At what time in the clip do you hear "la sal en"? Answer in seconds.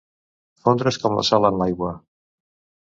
1.19-1.63